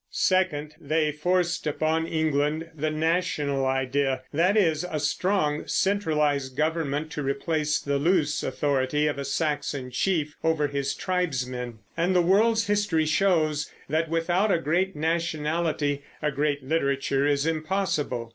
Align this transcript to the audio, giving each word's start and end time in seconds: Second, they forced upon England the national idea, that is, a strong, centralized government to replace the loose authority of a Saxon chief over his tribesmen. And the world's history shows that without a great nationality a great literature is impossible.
Second, 0.09 0.73
they 0.81 1.11
forced 1.11 1.67
upon 1.67 2.07
England 2.07 2.71
the 2.73 2.89
national 2.89 3.67
idea, 3.67 4.23
that 4.33 4.57
is, 4.57 4.83
a 4.83 4.99
strong, 4.99 5.67
centralized 5.67 6.57
government 6.57 7.11
to 7.11 7.21
replace 7.21 7.77
the 7.79 7.99
loose 7.99 8.41
authority 8.41 9.05
of 9.05 9.19
a 9.19 9.23
Saxon 9.23 9.91
chief 9.91 10.33
over 10.43 10.65
his 10.65 10.95
tribesmen. 10.95 11.77
And 11.95 12.15
the 12.15 12.21
world's 12.23 12.65
history 12.65 13.05
shows 13.05 13.71
that 13.89 14.09
without 14.09 14.51
a 14.51 14.57
great 14.57 14.95
nationality 14.95 16.01
a 16.19 16.31
great 16.31 16.63
literature 16.63 17.27
is 17.27 17.45
impossible. 17.45 18.29